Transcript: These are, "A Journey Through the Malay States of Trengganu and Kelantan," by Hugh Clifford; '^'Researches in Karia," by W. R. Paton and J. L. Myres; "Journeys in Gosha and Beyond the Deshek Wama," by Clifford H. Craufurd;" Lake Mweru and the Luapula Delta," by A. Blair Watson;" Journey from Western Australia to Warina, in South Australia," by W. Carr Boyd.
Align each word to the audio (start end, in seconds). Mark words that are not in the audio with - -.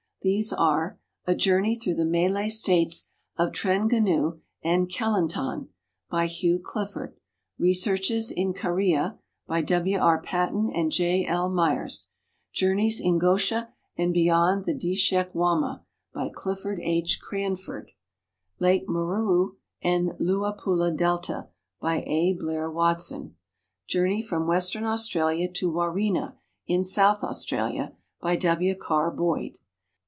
These 0.23 0.53
are, 0.53 0.99
"A 1.25 1.33
Journey 1.33 1.73
Through 1.75 1.95
the 1.95 2.05
Malay 2.05 2.47
States 2.49 3.09
of 3.37 3.51
Trengganu 3.51 4.39
and 4.63 4.87
Kelantan," 4.87 5.69
by 6.11 6.27
Hugh 6.27 6.59
Clifford; 6.59 7.15
'^'Researches 7.59 8.31
in 8.31 8.53
Karia," 8.53 9.17
by 9.47 9.61
W. 9.61 9.97
R. 9.97 10.21
Paton 10.21 10.69
and 10.75 10.91
J. 10.91 11.25
L. 11.25 11.49
Myres; 11.49 12.09
"Journeys 12.53 12.99
in 13.01 13.17
Gosha 13.17 13.69
and 13.97 14.13
Beyond 14.13 14.65
the 14.65 14.75
Deshek 14.77 15.33
Wama," 15.33 15.81
by 16.13 16.29
Clifford 16.31 16.79
H. 16.83 17.19
Craufurd;" 17.19 17.87
Lake 18.59 18.87
Mweru 18.87 19.55
and 19.81 20.09
the 20.09 20.13
Luapula 20.23 20.95
Delta," 20.95 21.47
by 21.79 22.03
A. 22.05 22.33
Blair 22.33 22.69
Watson;" 22.69 23.37
Journey 23.87 24.21
from 24.21 24.45
Western 24.45 24.83
Australia 24.83 25.49
to 25.51 25.71
Warina, 25.71 26.35
in 26.67 26.83
South 26.83 27.23
Australia," 27.23 27.93
by 28.21 28.35
W. 28.35 28.75
Carr 28.75 29.09
Boyd. 29.09 29.57